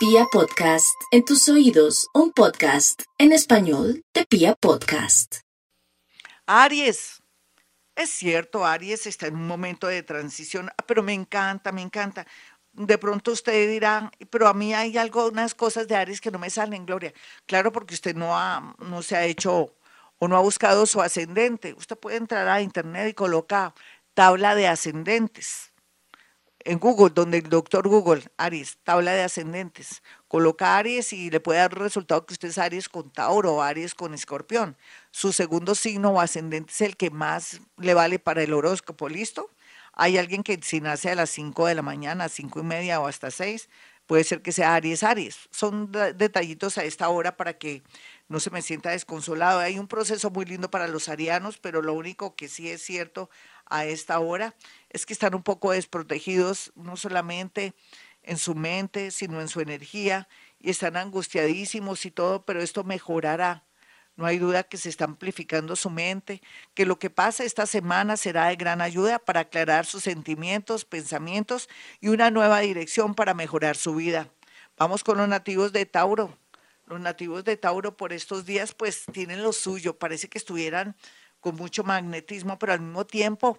Pia 0.00 0.24
Podcast, 0.32 0.98
en 1.10 1.26
tus 1.26 1.46
oídos, 1.50 2.08
un 2.14 2.32
podcast 2.32 3.02
en 3.18 3.32
español 3.32 4.02
de 4.14 4.24
Pia 4.24 4.54
Podcast. 4.54 5.40
Aries. 6.46 7.22
Es 7.94 8.08
cierto, 8.08 8.64
Aries 8.64 9.06
está 9.06 9.26
en 9.26 9.34
un 9.34 9.46
momento 9.46 9.88
de 9.88 10.02
transición, 10.02 10.70
ah, 10.70 10.84
pero 10.86 11.02
me 11.02 11.12
encanta, 11.12 11.70
me 11.70 11.82
encanta. 11.82 12.26
De 12.72 12.96
pronto 12.96 13.32
usted 13.32 13.68
dirá, 13.68 14.10
pero 14.30 14.48
a 14.48 14.54
mí 14.54 14.72
hay 14.72 14.96
algunas 14.96 15.54
cosas 15.54 15.86
de 15.86 15.96
Aries 15.96 16.22
que 16.22 16.30
no 16.30 16.38
me 16.38 16.48
salen, 16.48 16.86
Gloria. 16.86 17.12
Claro, 17.44 17.70
porque 17.70 17.92
usted 17.92 18.16
no, 18.16 18.34
ha, 18.34 18.74
no 18.78 19.02
se 19.02 19.16
ha 19.16 19.26
hecho 19.26 19.76
o 20.18 20.28
no 20.28 20.38
ha 20.38 20.40
buscado 20.40 20.86
su 20.86 21.02
ascendente. 21.02 21.74
Usted 21.74 21.98
puede 21.98 22.16
entrar 22.16 22.48
a 22.48 22.62
internet 22.62 23.10
y 23.10 23.12
colocar 23.12 23.74
tabla 24.14 24.54
de 24.54 24.66
ascendentes 24.66 25.69
en 26.64 26.78
Google, 26.78 27.10
donde 27.14 27.38
el 27.38 27.48
doctor 27.48 27.88
Google, 27.88 28.24
Aries, 28.36 28.78
tabla 28.84 29.12
de 29.12 29.22
ascendentes, 29.22 30.02
coloca 30.28 30.76
Aries 30.76 31.12
y 31.12 31.30
le 31.30 31.40
puede 31.40 31.58
dar 31.58 31.76
resultado 31.78 32.26
que 32.26 32.34
usted 32.34 32.48
es 32.48 32.58
Aries 32.58 32.88
con 32.88 33.10
Tauro 33.10 33.54
o 33.56 33.62
Aries 33.62 33.94
con 33.94 34.14
Escorpión. 34.14 34.76
Su 35.10 35.32
segundo 35.32 35.74
signo 35.74 36.10
o 36.10 36.20
ascendente 36.20 36.72
es 36.72 36.80
el 36.82 36.96
que 36.96 37.10
más 37.10 37.60
le 37.78 37.94
vale 37.94 38.18
para 38.18 38.42
el 38.42 38.52
horóscopo, 38.52 39.08
¿listo? 39.08 39.50
Hay 39.92 40.18
alguien 40.18 40.42
que 40.42 40.58
si 40.62 40.80
nace 40.80 41.10
a 41.10 41.14
las 41.14 41.30
5 41.30 41.66
de 41.66 41.74
la 41.74 41.82
mañana, 41.82 42.28
5 42.28 42.60
y 42.60 42.62
media 42.62 43.00
o 43.00 43.06
hasta 43.06 43.30
6, 43.30 43.68
puede 44.06 44.24
ser 44.24 44.42
que 44.42 44.52
sea 44.52 44.74
Aries, 44.74 45.02
Aries. 45.02 45.48
Son 45.50 45.92
detallitos 45.92 46.78
a 46.78 46.84
esta 46.84 47.08
hora 47.08 47.36
para 47.36 47.58
que 47.58 47.82
no 48.28 48.40
se 48.40 48.50
me 48.50 48.62
sienta 48.62 48.90
desconsolado. 48.90 49.60
Hay 49.60 49.78
un 49.78 49.88
proceso 49.88 50.30
muy 50.30 50.44
lindo 50.44 50.70
para 50.70 50.88
los 50.88 51.08
arianos, 51.08 51.58
pero 51.58 51.82
lo 51.82 51.94
único 51.94 52.34
que 52.34 52.48
sí 52.48 52.68
es 52.70 52.82
cierto 52.82 53.30
a 53.70 53.86
esta 53.86 54.18
hora 54.18 54.54
es 54.90 55.06
que 55.06 55.12
están 55.12 55.34
un 55.34 55.42
poco 55.42 55.70
desprotegidos, 55.70 56.72
no 56.74 56.96
solamente 56.96 57.74
en 58.22 58.36
su 58.36 58.54
mente, 58.54 59.10
sino 59.10 59.40
en 59.40 59.48
su 59.48 59.60
energía, 59.60 60.28
y 60.58 60.70
están 60.70 60.96
angustiadísimos 60.96 62.04
y 62.04 62.10
todo, 62.10 62.44
pero 62.44 62.60
esto 62.60 62.84
mejorará. 62.84 63.64
No 64.16 64.26
hay 64.26 64.38
duda 64.38 64.64
que 64.64 64.76
se 64.76 64.90
está 64.90 65.06
amplificando 65.06 65.76
su 65.76 65.88
mente, 65.88 66.42
que 66.74 66.84
lo 66.84 66.98
que 66.98 67.08
pasa 67.08 67.44
esta 67.44 67.64
semana 67.64 68.18
será 68.18 68.48
de 68.48 68.56
gran 68.56 68.82
ayuda 68.82 69.18
para 69.18 69.40
aclarar 69.40 69.86
sus 69.86 70.02
sentimientos, 70.02 70.84
pensamientos 70.84 71.70
y 72.00 72.08
una 72.08 72.30
nueva 72.30 72.60
dirección 72.60 73.14
para 73.14 73.32
mejorar 73.32 73.76
su 73.76 73.94
vida. 73.94 74.28
Vamos 74.76 75.04
con 75.04 75.16
los 75.16 75.28
nativos 75.28 75.72
de 75.72 75.86
Tauro. 75.86 76.36
Los 76.86 77.00
nativos 77.00 77.44
de 77.44 77.56
Tauro 77.56 77.96
por 77.96 78.12
estos 78.12 78.44
días 78.44 78.74
pues 78.74 79.04
tienen 79.12 79.42
lo 79.42 79.52
suyo, 79.52 79.98
parece 79.98 80.28
que 80.28 80.38
estuvieran 80.38 80.96
con 81.40 81.56
mucho 81.56 81.84
magnetismo, 81.84 82.58
pero 82.58 82.72
al 82.72 82.80
mismo 82.80 83.06
tiempo 83.06 83.58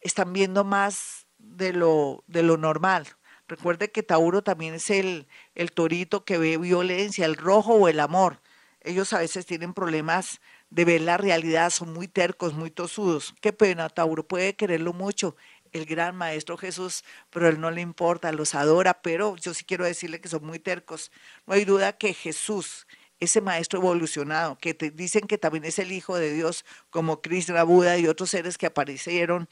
están 0.00 0.32
viendo 0.32 0.64
más 0.64 1.26
de 1.38 1.72
lo, 1.72 2.24
de 2.26 2.42
lo 2.42 2.56
normal. 2.56 3.06
Recuerde 3.48 3.92
que 3.92 4.02
Tauro 4.02 4.42
también 4.42 4.74
es 4.74 4.90
el, 4.90 5.28
el 5.54 5.72
torito 5.72 6.24
que 6.24 6.38
ve 6.38 6.56
violencia, 6.58 7.26
el 7.26 7.36
rojo 7.36 7.74
o 7.74 7.88
el 7.88 8.00
amor. 8.00 8.40
Ellos 8.80 9.12
a 9.12 9.18
veces 9.18 9.46
tienen 9.46 9.74
problemas 9.74 10.40
de 10.70 10.84
ver 10.84 11.00
la 11.00 11.16
realidad, 11.16 11.70
son 11.70 11.92
muy 11.92 12.08
tercos, 12.08 12.54
muy 12.54 12.70
tosudos. 12.70 13.34
Qué 13.40 13.52
pena, 13.52 13.88
Tauro 13.88 14.26
puede 14.26 14.56
quererlo 14.56 14.92
mucho, 14.92 15.36
el 15.72 15.86
gran 15.86 16.16
maestro 16.16 16.56
Jesús, 16.56 17.04
pero 17.30 17.48
él 17.48 17.60
no 17.60 17.70
le 17.70 17.80
importa, 17.80 18.32
los 18.32 18.54
adora, 18.54 19.02
pero 19.02 19.36
yo 19.36 19.54
sí 19.54 19.64
quiero 19.64 19.84
decirle 19.84 20.20
que 20.20 20.28
son 20.28 20.44
muy 20.44 20.58
tercos. 20.58 21.12
No 21.46 21.54
hay 21.54 21.64
duda 21.64 21.92
que 21.92 22.14
Jesús 22.14 22.86
ese 23.20 23.40
maestro 23.40 23.80
evolucionado, 23.80 24.58
que 24.58 24.74
te 24.74 24.90
dicen 24.90 25.26
que 25.26 25.38
también 25.38 25.64
es 25.64 25.78
el 25.78 25.92
Hijo 25.92 26.16
de 26.16 26.32
Dios, 26.32 26.64
como 26.90 27.22
Krishna, 27.22 27.62
Buda 27.62 27.98
y 27.98 28.06
otros 28.06 28.30
seres 28.30 28.58
que 28.58 28.66
aparecieron 28.66 29.48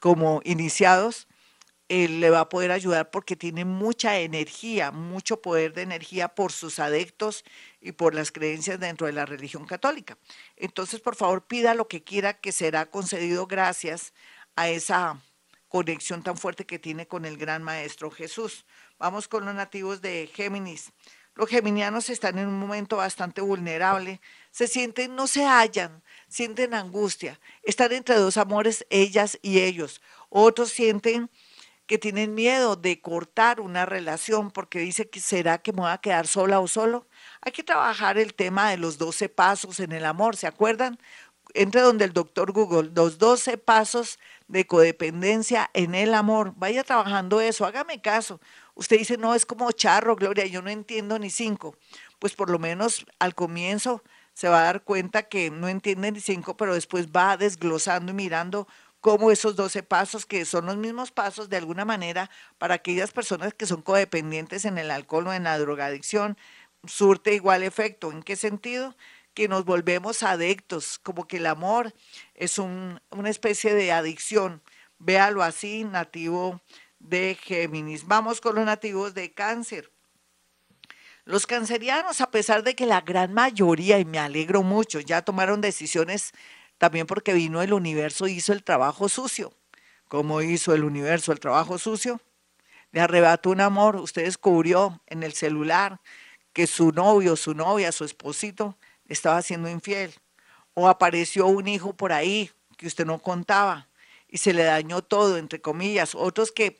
como 0.00 0.40
iniciados, 0.44 1.28
él 1.90 2.20
le 2.20 2.30
va 2.30 2.40
a 2.40 2.48
poder 2.48 2.70
ayudar 2.70 3.10
porque 3.10 3.34
tiene 3.34 3.64
mucha 3.64 4.20
energía, 4.20 4.92
mucho 4.92 5.42
poder 5.42 5.74
de 5.74 5.82
energía 5.82 6.28
por 6.28 6.52
sus 6.52 6.78
adeptos 6.78 7.44
y 7.80 7.90
por 7.92 8.14
las 8.14 8.30
creencias 8.30 8.78
dentro 8.78 9.08
de 9.08 9.12
la 9.12 9.26
religión 9.26 9.66
católica. 9.66 10.16
Entonces, 10.56 11.00
por 11.00 11.16
favor, 11.16 11.48
pida 11.48 11.74
lo 11.74 11.88
que 11.88 12.04
quiera 12.04 12.34
que 12.34 12.52
será 12.52 12.86
concedido 12.86 13.48
gracias 13.48 14.14
a 14.54 14.68
esa 14.68 15.20
conexión 15.66 16.22
tan 16.22 16.36
fuerte 16.36 16.64
que 16.64 16.78
tiene 16.78 17.08
con 17.08 17.24
el 17.24 17.36
gran 17.36 17.64
maestro 17.64 18.12
Jesús. 18.12 18.66
Vamos 18.98 19.26
con 19.26 19.44
los 19.44 19.54
nativos 19.54 20.00
de 20.00 20.30
Géminis. 20.32 20.92
Los 21.40 21.48
geminianos 21.48 22.10
están 22.10 22.38
en 22.38 22.48
un 22.48 22.58
momento 22.58 22.98
bastante 22.98 23.40
vulnerable, 23.40 24.20
se 24.50 24.68
sienten, 24.68 25.16
no 25.16 25.26
se 25.26 25.46
hallan, 25.46 26.02
sienten 26.28 26.74
angustia, 26.74 27.40
están 27.62 27.92
entre 27.92 28.16
dos 28.16 28.36
amores, 28.36 28.84
ellas 28.90 29.38
y 29.40 29.60
ellos. 29.60 30.02
Otros 30.28 30.68
sienten 30.68 31.30
que 31.86 31.96
tienen 31.96 32.34
miedo 32.34 32.76
de 32.76 33.00
cortar 33.00 33.62
una 33.62 33.86
relación 33.86 34.50
porque 34.50 34.80
dice 34.80 35.08
que 35.08 35.18
será 35.18 35.56
que 35.56 35.72
me 35.72 35.80
voy 35.80 35.90
a 35.90 35.96
quedar 35.96 36.26
sola 36.26 36.60
o 36.60 36.68
solo. 36.68 37.06
Hay 37.40 37.52
que 37.52 37.64
trabajar 37.64 38.18
el 38.18 38.34
tema 38.34 38.68
de 38.68 38.76
los 38.76 38.98
12 38.98 39.30
pasos 39.30 39.80
en 39.80 39.92
el 39.92 40.04
amor, 40.04 40.36
¿se 40.36 40.46
acuerdan? 40.46 40.98
Entre 41.54 41.80
donde 41.80 42.04
el 42.04 42.12
doctor 42.12 42.52
Google, 42.52 42.90
los 42.94 43.16
12 43.16 43.56
pasos 43.56 44.18
de 44.46 44.66
codependencia 44.66 45.70
en 45.72 45.94
el 45.94 46.12
amor. 46.12 46.52
Vaya 46.56 46.84
trabajando 46.84 47.40
eso, 47.40 47.64
hágame 47.64 48.02
caso. 48.02 48.40
Usted 48.80 48.96
dice, 48.96 49.18
no, 49.18 49.34
es 49.34 49.44
como 49.44 49.70
charro, 49.72 50.16
Gloria, 50.16 50.46
yo 50.46 50.62
no 50.62 50.70
entiendo 50.70 51.18
ni 51.18 51.28
cinco. 51.28 51.76
Pues 52.18 52.34
por 52.34 52.48
lo 52.48 52.58
menos 52.58 53.04
al 53.18 53.34
comienzo 53.34 54.02
se 54.32 54.48
va 54.48 54.62
a 54.62 54.64
dar 54.64 54.84
cuenta 54.84 55.24
que 55.24 55.50
no 55.50 55.68
entiende 55.68 56.10
ni 56.10 56.20
cinco, 56.20 56.56
pero 56.56 56.72
después 56.72 57.08
va 57.08 57.36
desglosando 57.36 58.12
y 58.12 58.14
mirando 58.14 58.66
cómo 59.02 59.30
esos 59.30 59.54
12 59.54 59.82
pasos, 59.82 60.24
que 60.24 60.46
son 60.46 60.64
los 60.64 60.78
mismos 60.78 61.10
pasos 61.10 61.50
de 61.50 61.58
alguna 61.58 61.84
manera 61.84 62.30
para 62.56 62.72
aquellas 62.76 63.12
personas 63.12 63.52
que 63.52 63.66
son 63.66 63.82
codependientes 63.82 64.64
en 64.64 64.78
el 64.78 64.90
alcohol 64.90 65.26
o 65.26 65.34
en 65.34 65.44
la 65.44 65.58
drogadicción, 65.58 66.38
surte 66.86 67.34
igual 67.34 67.62
efecto. 67.62 68.10
¿En 68.10 68.22
qué 68.22 68.34
sentido? 68.34 68.96
Que 69.34 69.46
nos 69.46 69.66
volvemos 69.66 70.22
adictos, 70.22 70.98
como 70.98 71.28
que 71.28 71.36
el 71.36 71.44
amor 71.44 71.92
es 72.34 72.56
una 72.58 73.28
especie 73.28 73.74
de 73.74 73.92
adicción. 73.92 74.62
Véalo 74.98 75.42
así, 75.42 75.84
nativo 75.84 76.62
de 77.00 77.36
Géminis. 77.42 78.06
Vamos 78.06 78.40
con 78.40 78.54
los 78.54 78.64
nativos 78.64 79.14
de 79.14 79.32
cáncer. 79.32 79.90
Los 81.24 81.46
cancerianos, 81.46 82.20
a 82.20 82.30
pesar 82.30 82.62
de 82.62 82.74
que 82.74 82.86
la 82.86 83.00
gran 83.00 83.34
mayoría, 83.34 83.98
y 83.98 84.04
me 84.04 84.18
alegro 84.18 84.62
mucho, 84.62 85.00
ya 85.00 85.22
tomaron 85.22 85.60
decisiones 85.60 86.32
también 86.78 87.06
porque 87.06 87.34
vino 87.34 87.60
el 87.62 87.72
universo, 87.72 88.26
hizo 88.26 88.52
el 88.52 88.62
trabajo 88.62 89.08
sucio. 89.08 89.52
¿Cómo 90.08 90.42
hizo 90.42 90.74
el 90.74 90.84
universo 90.84 91.32
el 91.32 91.40
trabajo 91.40 91.78
sucio? 91.78 92.20
Le 92.92 93.00
arrebató 93.00 93.50
un 93.50 93.60
amor, 93.60 93.96
usted 93.96 94.24
descubrió 94.24 95.00
en 95.06 95.22
el 95.22 95.32
celular 95.32 96.00
que 96.52 96.66
su 96.66 96.90
novio, 96.90 97.36
su 97.36 97.54
novia, 97.54 97.92
su 97.92 98.04
esposito 98.04 98.76
estaba 99.06 99.40
siendo 99.42 99.68
infiel. 99.68 100.12
O 100.74 100.88
apareció 100.88 101.46
un 101.46 101.68
hijo 101.68 101.92
por 101.92 102.12
ahí 102.12 102.50
que 102.76 102.86
usted 102.86 103.06
no 103.06 103.20
contaba 103.20 103.88
y 104.26 104.38
se 104.38 104.52
le 104.52 104.64
dañó 104.64 105.02
todo, 105.02 105.36
entre 105.36 105.60
comillas. 105.60 106.14
Otros 106.14 106.50
que 106.50 106.78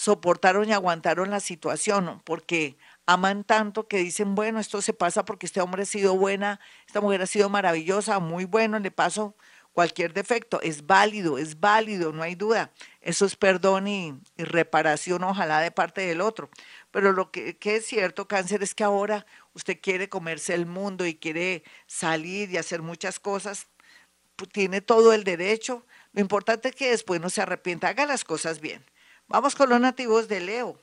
soportaron 0.00 0.66
y 0.66 0.72
aguantaron 0.72 1.28
la 1.30 1.40
situación, 1.40 2.22
porque 2.24 2.78
aman 3.04 3.44
tanto 3.44 3.86
que 3.86 3.98
dicen, 3.98 4.34
bueno, 4.34 4.58
esto 4.58 4.80
se 4.80 4.94
pasa 4.94 5.26
porque 5.26 5.44
este 5.44 5.60
hombre 5.60 5.82
ha 5.82 5.84
sido 5.86 6.16
buena, 6.16 6.58
esta 6.86 7.02
mujer 7.02 7.20
ha 7.20 7.26
sido 7.26 7.50
maravillosa, 7.50 8.18
muy 8.18 8.46
bueno, 8.46 8.78
le 8.78 8.90
paso 8.90 9.36
cualquier 9.74 10.14
defecto, 10.14 10.58
es 10.62 10.86
válido, 10.86 11.36
es 11.36 11.60
válido, 11.60 12.12
no 12.12 12.22
hay 12.22 12.34
duda. 12.34 12.72
Eso 13.02 13.26
es 13.26 13.36
perdón 13.36 13.88
y, 13.88 14.18
reparación, 14.38 15.22
ojalá 15.22 15.60
de 15.60 15.70
parte 15.70 16.00
del 16.00 16.22
otro. 16.22 16.48
Pero 16.90 17.12
lo 17.12 17.30
que, 17.30 17.58
que, 17.58 17.76
es 17.76 17.84
cierto, 17.84 18.26
cáncer, 18.26 18.62
es 18.62 18.74
que 18.74 18.84
ahora 18.84 19.26
usted 19.52 19.78
quiere 19.82 20.08
comerse 20.08 20.54
el 20.54 20.64
mundo 20.64 21.04
y 21.04 21.14
quiere 21.14 21.62
salir 21.86 22.50
y 22.50 22.56
hacer 22.56 22.80
muchas 22.80 23.20
cosas, 23.20 23.66
tiene 24.50 24.80
todo 24.80 25.12
el 25.12 25.24
derecho. 25.24 25.84
Lo 26.12 26.22
importante 26.22 26.70
es 26.70 26.74
que 26.74 26.88
después 26.88 27.20
no 27.20 27.28
se 27.28 27.42
arrepienta, 27.42 27.88
haga 27.88 28.06
las 28.06 28.24
cosas 28.24 28.60
bien. 28.60 28.82
Vamos 29.32 29.54
con 29.54 29.70
los 29.70 29.80
nativos 29.80 30.26
de 30.26 30.40
Leo. 30.40 30.76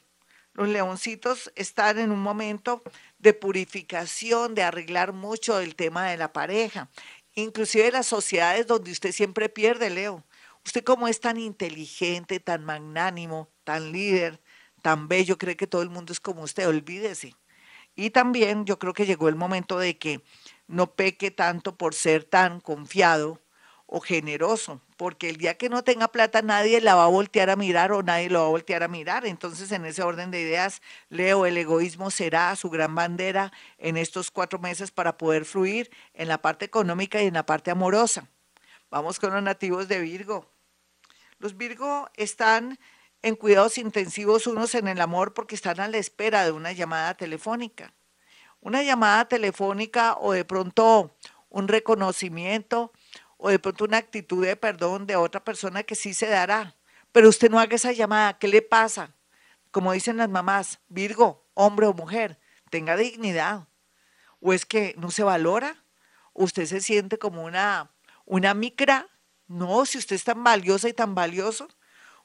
Los 0.53 0.69
leoncitos 0.69 1.51
están 1.55 1.99
en 1.99 2.11
un 2.11 2.21
momento 2.21 2.81
de 3.19 3.33
purificación, 3.33 4.55
de 4.55 4.63
arreglar 4.63 5.11
mucho 5.11 5.59
el 5.59 5.75
tema 5.75 6.07
de 6.07 6.15
la 6.15 6.31
pareja, 6.31 6.89
inclusive 7.35 7.91
las 7.91 8.07
sociedades 8.07 8.65
donde 8.65 8.93
usted 8.93 9.11
siempre 9.11 9.49
pierde, 9.49 9.89
Leo. 9.89 10.23
Usted 10.65 10.85
como 10.85 11.09
es 11.09 11.19
tan 11.19 11.35
inteligente, 11.35 12.39
tan 12.39 12.63
magnánimo, 12.63 13.49
tan 13.65 13.91
líder, 13.91 14.39
tan 14.81 15.09
bello, 15.09 15.37
cree 15.37 15.57
que 15.57 15.67
todo 15.67 15.81
el 15.81 15.89
mundo 15.89 16.13
es 16.13 16.21
como 16.21 16.43
usted, 16.43 16.69
olvídese. 16.69 17.35
Y 17.95 18.11
también 18.11 18.63
yo 18.63 18.79
creo 18.79 18.93
que 18.93 19.05
llegó 19.05 19.27
el 19.27 19.35
momento 19.35 19.77
de 19.77 19.97
que 19.97 20.23
no 20.67 20.93
peque 20.95 21.31
tanto 21.31 21.75
por 21.75 21.93
ser 21.93 22.23
tan 22.23 22.61
confiado 22.61 23.41
o 23.87 23.99
generoso, 23.99 24.79
porque 24.97 25.29
el 25.29 25.37
día 25.37 25.57
que 25.57 25.69
no 25.69 25.83
tenga 25.83 26.07
plata 26.07 26.41
nadie 26.41 26.81
la 26.81 26.95
va 26.95 27.05
a 27.05 27.07
voltear 27.07 27.51
a 27.51 27.55
mirar 27.55 27.91
o 27.91 28.01
nadie 28.01 28.29
lo 28.29 28.41
va 28.41 28.45
a 28.47 28.49
voltear 28.49 28.83
a 28.83 28.87
mirar. 28.87 29.25
Entonces, 29.25 29.71
en 29.71 29.85
ese 29.85 30.01
orden 30.01 30.31
de 30.31 30.41
ideas, 30.41 30.81
Leo, 31.09 31.45
el 31.45 31.55
egoísmo 31.57 32.09
será 32.09 32.55
su 32.55 32.69
gran 32.69 32.95
bandera 32.95 33.53
en 33.77 33.95
estos 33.95 34.31
cuatro 34.31 34.59
meses 34.59 34.91
para 34.91 35.17
poder 35.17 35.45
fluir 35.45 35.91
en 36.13 36.27
la 36.27 36.41
parte 36.41 36.65
económica 36.65 37.21
y 37.21 37.27
en 37.27 37.35
la 37.35 37.45
parte 37.45 37.71
amorosa. 37.71 38.27
Vamos 38.89 39.19
con 39.19 39.33
los 39.33 39.43
nativos 39.43 39.87
de 39.87 40.01
Virgo. 40.01 40.49
Los 41.37 41.55
Virgo 41.55 42.09
están 42.15 42.79
en 43.21 43.35
cuidados 43.35 43.77
intensivos 43.77 44.47
unos 44.47 44.73
en 44.73 44.87
el 44.87 44.99
amor 44.99 45.33
porque 45.33 45.55
están 45.55 45.79
a 45.79 45.87
la 45.87 45.97
espera 45.97 46.43
de 46.43 46.51
una 46.51 46.71
llamada 46.71 47.13
telefónica. 47.13 47.93
Una 48.61 48.81
llamada 48.81 49.27
telefónica 49.27 50.17
o 50.19 50.31
de 50.31 50.43
pronto 50.43 51.15
un 51.49 51.67
reconocimiento 51.67 52.91
o 53.37 53.49
de 53.49 53.59
pronto 53.59 53.85
una 53.85 53.97
actitud 53.97 54.45
de 54.45 54.55
perdón 54.55 55.07
de 55.07 55.15
otra 55.15 55.43
persona 55.43 55.83
que 55.83 55.95
sí 55.95 56.13
se 56.13 56.27
dará. 56.27 56.75
Pero 57.11 57.29
usted 57.29 57.49
no 57.49 57.59
haga 57.59 57.75
esa 57.75 57.91
llamada, 57.91 58.37
¿qué 58.37 58.47
le 58.47 58.61
pasa? 58.61 59.13
Como 59.71 59.93
dicen 59.93 60.17
las 60.17 60.29
mamás, 60.29 60.79
Virgo, 60.89 61.45
hombre 61.53 61.87
o 61.87 61.93
mujer, 61.93 62.39
tenga 62.69 62.97
dignidad. 62.97 63.67
¿O 64.39 64.53
es 64.53 64.65
que 64.65 64.93
no 64.97 65.11
se 65.11 65.23
valora? 65.23 65.83
¿Usted 66.33 66.65
se 66.65 66.81
siente 66.81 67.17
como 67.17 67.43
una, 67.43 67.91
una 68.25 68.53
micra? 68.53 69.07
No, 69.47 69.85
si 69.85 69.97
usted 69.97 70.15
es 70.15 70.23
tan 70.23 70.43
valiosa 70.43 70.89
y 70.89 70.93
tan 70.93 71.15
valioso, 71.15 71.67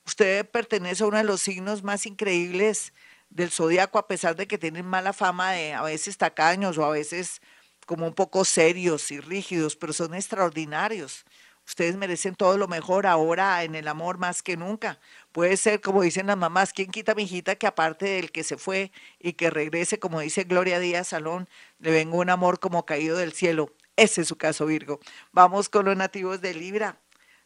usted 0.05 0.49
pertenece 0.51 1.05
a 1.05 1.07
uno 1.07 1.19
de 1.19 1.25
los 1.25 1.41
signos 1.41 1.83
más 1.83 2.05
increíbles 2.07 2.93
del 3.31 3.51
zodiaco, 3.51 3.99
a 3.99 4.09
pesar 4.09 4.37
de 4.37 4.47
que 4.47 4.59
tienen 4.59 4.87
mala 4.87 5.13
fama 5.13 5.53
de 5.53 5.73
a 5.73 5.83
veces 5.83 6.19
tacaños 6.19 6.77
o 6.77 6.85
a 6.85 6.91
veces 6.91 7.41
como 7.87 8.07
un 8.07 8.15
poco 8.15 8.45
serios 8.45 9.11
y 9.11 9.21
rígidos, 9.21 9.77
pero 9.77 9.93
son 9.93 10.15
extraordinarios. 10.15 11.25
Ustedes 11.67 11.97
merecen 11.97 12.35
todo 12.35 12.59
lo 12.59 12.67
mejor 12.67 13.07
ahora 13.07 13.63
en 13.63 13.75
el 13.75 13.87
amor 13.87 14.19
más 14.19 14.43
que 14.43 14.57
nunca. 14.57 14.99
Puede 15.31 15.57
ser, 15.57 15.81
como 15.81 16.03
dicen 16.03 16.27
las 16.27 16.37
mamás, 16.37 16.73
¿quién 16.73 16.91
quita 16.91 17.15
mi 17.15 17.23
hijita 17.23 17.55
que 17.55 17.67
aparte 17.67 18.07
del 18.07 18.33
que 18.33 18.43
se 18.43 18.57
fue 18.57 18.91
y 19.21 19.35
que 19.35 19.49
regrese, 19.51 19.99
como 19.99 20.21
dice 20.21 20.45
Gloria 20.45 20.81
Díaz 20.81 21.09
Salón, 21.09 21.49
le 21.79 21.93
venga 21.93 22.17
un 22.17 22.31
amor 22.31 22.59
como 22.59 22.85
caído 22.85 23.17
del 23.17 23.33
cielo? 23.33 23.73
Ese 23.97 24.23
es 24.23 24.29
su 24.29 24.37
caso, 24.37 24.67
Virgo. 24.67 25.01
Vamos 25.33 25.69
con 25.69 25.85
los 25.85 25.97
nativos 25.97 26.41
de 26.41 26.55
Libra. 26.55 26.99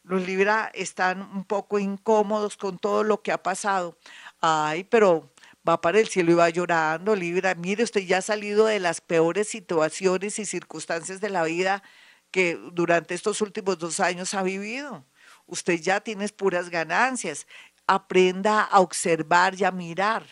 Los 0.03 0.23
Libra 0.25 0.71
están 0.75 1.21
un 1.21 1.45
poco 1.45 1.79
incómodos 1.79 2.57
con 2.57 2.79
todo 2.79 3.05
lo 3.05 3.23
que 3.23 3.33
ha 3.33 3.43
pasado. 3.43 3.99
Ay, 4.41 4.85
pero 4.85 5.31
va 5.67 5.81
para 5.81 5.99
el 6.01 6.09
cielo 6.09 6.33
y 6.33 6.35
va 6.35 6.51
llorando, 6.51 7.17
Libra. 7.17 7.55
Mire, 7.55 7.85
usted 7.85 8.03
ya 8.03 8.19
ha 8.19 8.23
salido 8.23 8.67
de 8.67 8.81
las 8.81 9.01
peores 9.01 9.49
situaciones 9.49 10.39
y 10.39 10.47
circunstancias 10.47 11.21
de 11.21 11.31
la 11.31 11.45
vida 11.45 11.83
que 12.31 12.59
durante 12.73 13.15
estos 13.15 13.41
últimos 13.41 13.79
dos 13.79 14.01
años 14.01 14.35
ha 14.35 14.43
vivido. 14.43 15.05
Usted 15.47 15.81
ya 15.81 16.01
tiene 16.01 16.29
puras 16.29 16.71
ganancias. 16.71 17.47
Aprenda 17.87 18.63
a 18.63 18.81
observar 18.81 19.55
y 19.55 19.65
a 19.65 19.71
mirar. 19.71 20.27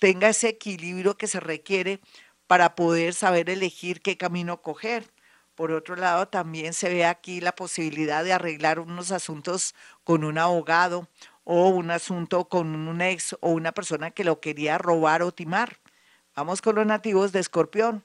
Tenga 0.00 0.28
ese 0.28 0.48
equilibrio 0.48 1.16
que 1.16 1.26
se 1.26 1.40
requiere 1.40 2.00
para 2.46 2.74
poder 2.74 3.14
saber 3.14 3.50
elegir 3.50 4.00
qué 4.00 4.16
camino 4.16 4.62
coger. 4.62 5.12
Por 5.54 5.72
otro 5.72 5.96
lado, 5.96 6.28
también 6.28 6.72
se 6.72 6.88
ve 6.88 7.04
aquí 7.04 7.40
la 7.40 7.52
posibilidad 7.52 8.22
de 8.22 8.32
arreglar 8.32 8.78
unos 8.78 9.10
asuntos 9.10 9.74
con 10.04 10.22
un 10.22 10.38
abogado 10.38 11.08
o 11.50 11.70
un 11.70 11.90
asunto 11.90 12.46
con 12.46 12.74
un 12.74 13.00
ex 13.00 13.34
o 13.40 13.52
una 13.52 13.72
persona 13.72 14.10
que 14.10 14.22
lo 14.22 14.38
quería 14.38 14.76
robar 14.76 15.22
o 15.22 15.32
timar. 15.32 15.78
Vamos 16.36 16.60
con 16.60 16.74
los 16.74 16.84
nativos 16.84 17.32
de 17.32 17.40
Escorpión. 17.40 18.04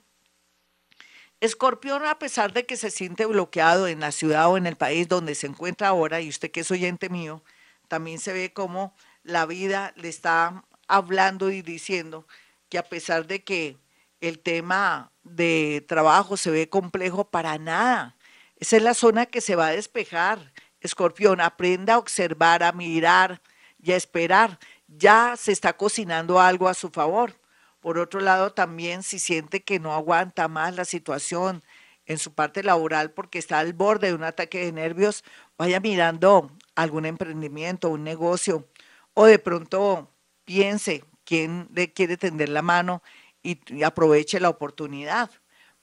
Escorpión, 1.41 2.05
a 2.05 2.19
pesar 2.19 2.53
de 2.53 2.65
que 2.65 2.77
se 2.77 2.89
siente 2.89 3.25
bloqueado 3.25 3.89
en 3.89 3.99
la 3.99 4.13
ciudad 4.13 4.49
o 4.49 4.55
en 4.55 4.65
el 4.65 4.77
país 4.77 5.09
donde 5.09 5.35
se 5.35 5.47
encuentra 5.47 5.89
ahora, 5.89 6.21
y 6.21 6.29
usted 6.29 6.51
que 6.51 6.61
es 6.61 6.71
oyente 6.71 7.09
mío, 7.09 7.43
también 7.89 8.19
se 8.19 8.31
ve 8.31 8.53
como 8.53 8.95
la 9.23 9.45
vida 9.45 9.91
le 9.97 10.07
está 10.07 10.63
hablando 10.87 11.51
y 11.51 11.61
diciendo 11.61 12.25
que 12.69 12.77
a 12.77 12.87
pesar 12.87 13.27
de 13.27 13.43
que 13.43 13.75
el 14.21 14.39
tema 14.39 15.11
de 15.23 15.83
trabajo 15.85 16.37
se 16.37 16.49
ve 16.49 16.69
complejo 16.69 17.29
para 17.29 17.57
nada, 17.57 18.15
esa 18.55 18.77
es 18.77 18.83
la 18.83 18.93
zona 18.93 19.25
que 19.25 19.41
se 19.41 19.57
va 19.57 19.67
a 19.67 19.71
despejar 19.71 20.53
Escorpión, 20.83 21.41
aprenda 21.41 21.95
a 21.95 21.97
observar, 21.97 22.61
a 22.61 22.71
mirar 22.71 23.41
y 23.81 23.93
a 23.93 23.95
esperar. 23.95 24.59
Ya 24.87 25.35
se 25.37 25.51
está 25.51 25.73
cocinando 25.73 26.39
algo 26.39 26.67
a 26.67 26.73
su 26.73 26.89
favor. 26.89 27.39
Por 27.79 27.97
otro 27.97 28.19
lado, 28.19 28.53
también 28.53 29.01
si 29.01 29.17
siente 29.19 29.63
que 29.63 29.79
no 29.79 29.93
aguanta 29.93 30.47
más 30.47 30.75
la 30.75 30.85
situación 30.85 31.63
en 32.05 32.17
su 32.17 32.33
parte 32.33 32.63
laboral 32.63 33.11
porque 33.11 33.39
está 33.39 33.59
al 33.59 33.73
borde 33.73 34.07
de 34.07 34.13
un 34.13 34.23
ataque 34.23 34.65
de 34.65 34.71
nervios, 34.71 35.23
vaya 35.57 35.79
mirando 35.79 36.51
algún 36.75 37.05
emprendimiento, 37.05 37.89
un 37.89 38.03
negocio, 38.03 38.67
o 39.13 39.25
de 39.25 39.39
pronto 39.39 40.09
piense 40.45 41.03
quién 41.23 41.69
le 41.73 41.93
quiere 41.93 42.17
tender 42.17 42.49
la 42.49 42.61
mano 42.61 43.01
y, 43.41 43.83
aproveche 43.83 44.39
la 44.39 44.49
oportunidad. 44.49 45.29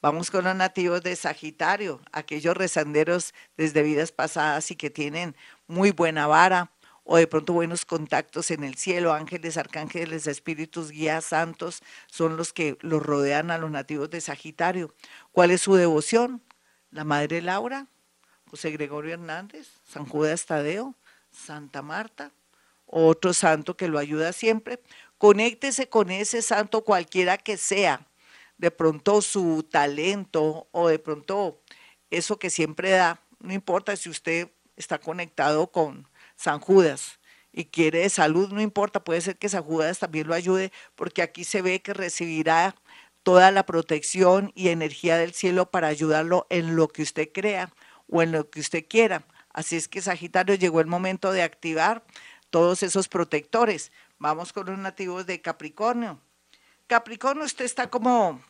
Vamos 0.02 0.30
con 0.30 0.44
los 0.44 0.56
nativos 0.56 1.02
de 1.02 1.14
Sagitario, 1.14 2.00
aquellos 2.10 2.56
rezanderos 2.56 3.34
desde 3.58 3.82
vidas 3.82 4.12
pasadas 4.12 4.70
y 4.70 4.76
que 4.76 4.88
tienen 4.88 5.36
muy 5.66 5.90
buena 5.90 6.26
vara 6.26 6.72
o 7.04 7.18
de 7.18 7.26
pronto 7.26 7.52
buenos 7.52 7.84
contactos 7.84 8.50
en 8.50 8.64
el 8.64 8.76
cielo, 8.76 9.12
ángeles, 9.12 9.58
arcángeles, 9.58 10.26
espíritus, 10.26 10.90
guías, 10.90 11.26
santos, 11.26 11.82
son 12.06 12.38
los 12.38 12.54
que 12.54 12.78
los 12.80 13.02
rodean 13.02 13.50
a 13.50 13.58
los 13.58 13.70
nativos 13.70 14.08
de 14.08 14.22
Sagitario. 14.22 14.94
¿Cuál 15.32 15.50
es 15.50 15.60
su 15.60 15.74
devoción? 15.74 16.42
La 16.90 17.04
Madre 17.04 17.42
Laura, 17.42 17.86
José 18.46 18.70
Gregorio 18.70 19.12
Hernández, 19.12 19.68
San 19.86 20.06
Judas 20.06 20.46
Tadeo, 20.46 20.94
Santa 21.30 21.82
Marta, 21.82 22.32
otro 22.86 23.34
santo 23.34 23.76
que 23.76 23.88
lo 23.88 23.98
ayuda 23.98 24.32
siempre. 24.32 24.80
Conéctese 25.18 25.90
con 25.90 26.10
ese 26.10 26.40
santo 26.40 26.84
cualquiera 26.84 27.36
que 27.36 27.58
sea 27.58 28.06
de 28.60 28.70
pronto 28.70 29.22
su 29.22 29.62
talento 29.62 30.68
o 30.70 30.88
de 30.88 30.98
pronto 30.98 31.62
eso 32.10 32.38
que 32.38 32.50
siempre 32.50 32.90
da, 32.90 33.22
no 33.38 33.54
importa 33.54 33.96
si 33.96 34.10
usted 34.10 34.50
está 34.76 34.98
conectado 34.98 35.72
con 35.72 36.06
San 36.36 36.60
Judas 36.60 37.20
y 37.52 37.64
quiere 37.64 38.06
salud, 38.10 38.52
no 38.52 38.60
importa, 38.60 39.02
puede 39.02 39.22
ser 39.22 39.38
que 39.38 39.48
San 39.48 39.62
Judas 39.62 39.98
también 39.98 40.28
lo 40.28 40.34
ayude, 40.34 40.72
porque 40.94 41.22
aquí 41.22 41.44
se 41.44 41.62
ve 41.62 41.80
que 41.80 41.94
recibirá 41.94 42.76
toda 43.22 43.50
la 43.50 43.64
protección 43.64 44.52
y 44.54 44.68
energía 44.68 45.16
del 45.16 45.32
cielo 45.32 45.70
para 45.70 45.88
ayudarlo 45.88 46.46
en 46.50 46.76
lo 46.76 46.88
que 46.88 47.02
usted 47.02 47.30
crea 47.32 47.72
o 48.08 48.20
en 48.20 48.30
lo 48.30 48.50
que 48.50 48.60
usted 48.60 48.84
quiera. 48.86 49.24
Así 49.54 49.76
es 49.76 49.88
que 49.88 50.02
Sagitario 50.02 50.54
llegó 50.54 50.80
el 50.80 50.86
momento 50.86 51.32
de 51.32 51.42
activar 51.42 52.04
todos 52.50 52.82
esos 52.82 53.08
protectores. 53.08 53.90
Vamos 54.18 54.52
con 54.52 54.66
los 54.66 54.78
nativos 54.78 55.24
de 55.24 55.40
Capricornio. 55.40 56.20
Capricornio, 56.86 57.44
usted 57.44 57.64
está 57.64 57.88
como 57.88 58.40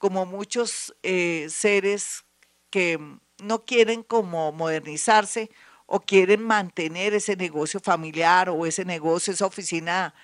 como 0.00 0.24
muchos 0.24 0.96
eh, 1.02 1.46
seres 1.50 2.24
que 2.70 2.98
no 3.42 3.66
quieren 3.66 4.02
como 4.02 4.50
modernizarse 4.50 5.50
o 5.84 6.00
quieren 6.00 6.42
mantener 6.42 7.12
ese 7.12 7.36
negocio 7.36 7.80
familiar 7.80 8.48
o 8.48 8.64
ese 8.64 8.86
negocio, 8.86 9.34
esa 9.34 9.44
oficina 9.44 10.14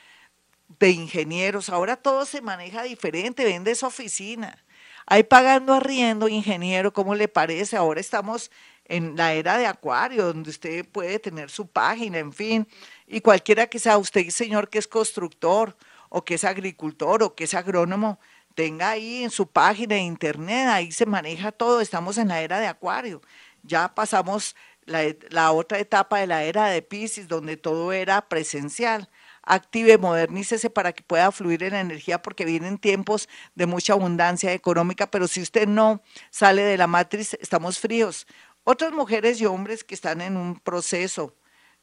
de 0.79 0.91
ingenieros. 0.93 1.69
Ahora 1.69 1.97
todo 1.97 2.25
se 2.25 2.41
maneja 2.41 2.85
diferente, 2.85 3.45
vende 3.45 3.71
esa 3.71 3.89
oficina. 3.89 4.65
Ahí 5.05 5.25
pagando 5.25 5.75
arriendo, 5.75 6.27
ingeniero, 6.27 6.95
¿cómo 6.95 7.15
le 7.15 7.29
parece? 7.29 7.77
Ahora 7.77 8.01
estamos 8.01 8.51
en 8.87 9.15
la 9.15 9.35
era 9.35 9.59
de 9.59 9.67
Acuario, 9.67 10.25
donde 10.25 10.49
usted 10.49 10.89
puede 10.89 11.19
tener 11.19 11.51
su 11.51 11.67
página, 11.67 12.19
en 12.19 12.33
fin, 12.33 12.67
y 13.07 13.21
cualquiera 13.21 13.67
que 13.67 13.79
sea 13.79 13.99
usted, 13.99 14.27
señor, 14.31 14.71
que 14.71 14.79
es 14.79 14.89
constructor 14.89 15.77
o 16.09 16.25
que 16.25 16.37
es 16.37 16.45
agricultor 16.45 17.23
o 17.23 17.35
que 17.35 17.45
es 17.45 17.53
agrónomo, 17.53 18.19
tenga 18.57 18.91
ahí 18.91 19.23
en 19.23 19.31
su 19.31 19.47
página 19.47 19.97
de 19.97 20.01
internet, 20.01 20.67
ahí 20.69 20.91
se 20.91 21.07
maneja 21.07 21.53
todo, 21.53 21.81
estamos 21.81 22.19
en 22.19 22.29
la 22.29 22.41
era 22.41 22.59
de 22.59 22.67
Acuario, 22.67 23.21
ya 23.63 23.95
pasamos 23.95 24.57
la, 24.87 25.53
otra 25.53 25.79
etapa 25.79 26.19
de 26.19 26.27
la 26.27 26.43
era 26.43 26.67
de 26.69 26.81
Pisces, 26.81 27.29
donde 27.29 27.57
todo 27.57 27.93
era 27.93 28.29
presencial. 28.29 29.11
Active, 29.43 29.99
modernícese 29.99 30.71
para 30.71 30.93
que 30.93 31.03
pueda 31.03 31.31
fluir 31.33 31.63
en 31.65 31.75
la 31.75 31.81
energía, 31.81 32.23
porque 32.23 32.45
vienen 32.45 32.79
tiempos 32.79 33.29
de 33.55 33.67
mucha 33.67 33.93
abundancia 33.93 34.53
económica, 34.53 35.09
pero 35.11 35.29
si 35.29 35.43
usted 35.43 35.69
no 35.69 36.03
sale 36.31 36.63
de 36.63 36.77
la 36.77 36.87
matriz, 36.87 37.35
estamos 37.41 37.79
fríos. 37.79 38.27
Otras 38.65 38.93
mujeres 38.93 39.41
y 39.41 39.47
hombres 39.47 39.85
que 39.85 39.95
están 39.95 40.21
en 40.21 40.37
un 40.37 40.59
proceso 40.59 41.35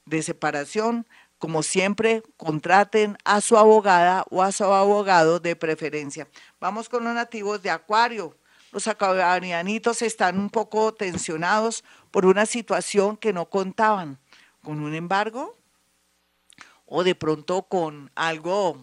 de 0.05 0.23
separación, 0.23 1.07
como 1.43 1.61
siempre, 1.61 2.23
contraten 2.37 3.17
a 3.25 3.41
su 3.41 3.57
abogada 3.57 4.23
o 4.29 4.41
a 4.41 4.53
su 4.53 4.63
abogado 4.63 5.41
de 5.41 5.57
preferencia. 5.57 6.25
Vamos 6.61 6.87
con 6.87 7.03
los 7.03 7.13
nativos 7.13 7.61
de 7.61 7.69
Acuario. 7.69 8.37
Los 8.71 8.87
acuarianitos 8.87 10.01
están 10.03 10.39
un 10.39 10.49
poco 10.49 10.93
tensionados 10.93 11.83
por 12.11 12.25
una 12.25 12.45
situación 12.45 13.17
que 13.17 13.33
no 13.33 13.49
contaban, 13.49 14.19
con 14.63 14.81
un 14.81 14.95
embargo 14.95 15.57
o 16.85 17.03
de 17.03 17.13
pronto 17.13 17.63
con 17.63 18.09
algo 18.15 18.81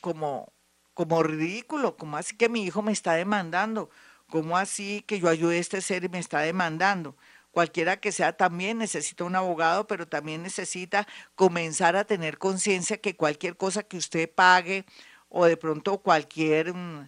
como, 0.00 0.50
como 0.94 1.22
ridículo, 1.22 1.98
como 1.98 2.16
así 2.16 2.38
que 2.38 2.48
mi 2.48 2.62
hijo 2.62 2.80
me 2.80 2.92
está 2.92 3.12
demandando, 3.12 3.90
como 4.30 4.56
así 4.56 5.02
que 5.02 5.20
yo 5.20 5.28
ayude 5.28 5.58
a 5.58 5.60
este 5.60 5.82
ser 5.82 6.04
y 6.04 6.08
me 6.08 6.20
está 6.20 6.40
demandando 6.40 7.16
cualquiera 7.50 7.98
que 8.00 8.12
sea, 8.12 8.32
también 8.34 8.78
necesita 8.78 9.24
un 9.24 9.36
abogado, 9.36 9.86
pero 9.86 10.06
también 10.06 10.42
necesita 10.42 11.06
comenzar 11.34 11.96
a 11.96 12.04
tener 12.04 12.38
conciencia 12.38 12.98
que 12.98 13.16
cualquier 13.16 13.56
cosa 13.56 13.82
que 13.82 13.96
usted 13.96 14.30
pague 14.32 14.84
o 15.28 15.44
de 15.44 15.56
pronto 15.56 15.98
cualquier 15.98 16.74
mm, 16.74 17.06